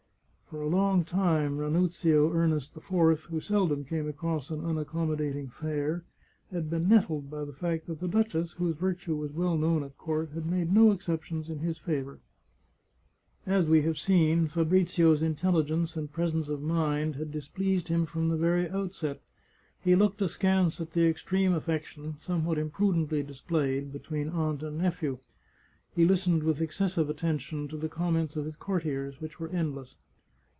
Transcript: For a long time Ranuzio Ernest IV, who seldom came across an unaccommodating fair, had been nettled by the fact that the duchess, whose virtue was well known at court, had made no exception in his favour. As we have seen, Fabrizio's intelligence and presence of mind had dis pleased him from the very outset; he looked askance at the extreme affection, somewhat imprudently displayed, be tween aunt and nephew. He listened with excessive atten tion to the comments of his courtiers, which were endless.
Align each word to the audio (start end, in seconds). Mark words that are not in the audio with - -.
For 0.53 0.61
a 0.61 0.67
long 0.67 1.05
time 1.05 1.59
Ranuzio 1.59 2.33
Ernest 2.33 2.75
IV, 2.75 3.23
who 3.23 3.39
seldom 3.39 3.85
came 3.85 4.09
across 4.09 4.49
an 4.49 4.59
unaccommodating 4.59 5.47
fair, 5.47 6.03
had 6.51 6.69
been 6.69 6.89
nettled 6.89 7.29
by 7.29 7.45
the 7.45 7.53
fact 7.53 7.87
that 7.87 8.01
the 8.01 8.07
duchess, 8.09 8.51
whose 8.51 8.75
virtue 8.75 9.15
was 9.15 9.31
well 9.31 9.57
known 9.57 9.81
at 9.81 9.97
court, 9.97 10.31
had 10.31 10.45
made 10.45 10.73
no 10.73 10.91
exception 10.91 11.41
in 11.47 11.59
his 11.59 11.77
favour. 11.77 12.19
As 13.45 13.65
we 13.65 13.83
have 13.83 13.97
seen, 13.97 14.49
Fabrizio's 14.49 15.21
intelligence 15.23 15.95
and 15.95 16.11
presence 16.11 16.49
of 16.49 16.61
mind 16.61 17.15
had 17.15 17.31
dis 17.31 17.47
pleased 17.47 17.87
him 17.87 18.05
from 18.05 18.27
the 18.27 18.35
very 18.35 18.69
outset; 18.69 19.21
he 19.81 19.95
looked 19.95 20.21
askance 20.21 20.81
at 20.81 20.91
the 20.91 21.07
extreme 21.07 21.53
affection, 21.53 22.15
somewhat 22.19 22.57
imprudently 22.57 23.23
displayed, 23.23 23.93
be 23.93 23.99
tween 23.99 24.27
aunt 24.27 24.63
and 24.63 24.79
nephew. 24.79 25.19
He 25.95 26.03
listened 26.03 26.43
with 26.43 26.59
excessive 26.59 27.09
atten 27.09 27.37
tion 27.37 27.67
to 27.69 27.77
the 27.77 27.87
comments 27.87 28.35
of 28.35 28.43
his 28.43 28.57
courtiers, 28.57 29.21
which 29.21 29.39
were 29.39 29.47
endless. 29.47 29.95